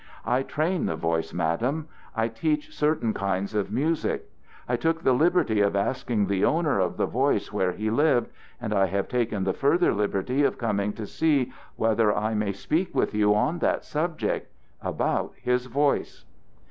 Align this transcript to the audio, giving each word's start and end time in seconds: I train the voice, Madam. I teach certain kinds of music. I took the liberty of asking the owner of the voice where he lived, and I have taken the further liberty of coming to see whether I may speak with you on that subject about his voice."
I 0.25 0.41
train 0.41 0.87
the 0.87 0.95
voice, 0.95 1.31
Madam. 1.31 1.87
I 2.15 2.27
teach 2.27 2.75
certain 2.75 3.13
kinds 3.13 3.53
of 3.53 3.71
music. 3.71 4.27
I 4.67 4.75
took 4.75 5.03
the 5.03 5.13
liberty 5.13 5.61
of 5.61 5.75
asking 5.75 6.25
the 6.25 6.43
owner 6.43 6.79
of 6.79 6.97
the 6.97 7.05
voice 7.05 7.53
where 7.53 7.73
he 7.73 7.91
lived, 7.91 8.31
and 8.59 8.73
I 8.73 8.87
have 8.87 9.07
taken 9.07 9.43
the 9.43 9.53
further 9.53 9.93
liberty 9.93 10.43
of 10.43 10.57
coming 10.57 10.91
to 10.93 11.05
see 11.05 11.53
whether 11.75 12.11
I 12.17 12.33
may 12.33 12.51
speak 12.51 12.95
with 12.95 13.13
you 13.13 13.35
on 13.35 13.59
that 13.59 13.83
subject 13.85 14.51
about 14.81 15.33
his 15.39 15.67
voice." 15.67 16.25